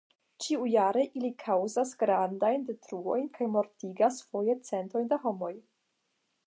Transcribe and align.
Ĉiujare 0.43 1.03
ili 1.19 1.29
kaŭzas 1.43 1.91
grandajn 2.05 2.65
detruojn 2.71 3.29
kaj 3.37 3.51
mortigas 3.57 4.19
foje 4.31 4.61
centojn 4.71 5.13
da 5.15 5.23
homoj. 5.27 5.55